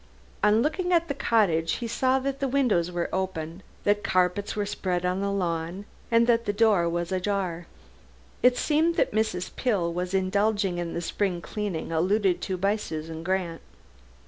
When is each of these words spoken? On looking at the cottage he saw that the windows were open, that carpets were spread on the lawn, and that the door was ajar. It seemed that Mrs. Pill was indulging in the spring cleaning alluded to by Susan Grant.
On 0.43 0.63
looking 0.63 0.91
at 0.91 1.09
the 1.09 1.13
cottage 1.13 1.73
he 1.73 1.87
saw 1.87 2.17
that 2.17 2.39
the 2.39 2.47
windows 2.47 2.91
were 2.91 3.07
open, 3.13 3.61
that 3.83 4.03
carpets 4.03 4.55
were 4.55 4.65
spread 4.65 5.05
on 5.05 5.21
the 5.21 5.29
lawn, 5.31 5.85
and 6.09 6.25
that 6.25 6.45
the 6.45 6.53
door 6.53 6.89
was 6.89 7.11
ajar. 7.11 7.67
It 8.41 8.57
seemed 8.57 8.95
that 8.95 9.11
Mrs. 9.11 9.55
Pill 9.55 9.93
was 9.93 10.15
indulging 10.15 10.79
in 10.79 10.95
the 10.95 11.01
spring 11.01 11.39
cleaning 11.39 11.91
alluded 11.91 12.41
to 12.41 12.57
by 12.57 12.77
Susan 12.77 13.21
Grant. 13.21 13.61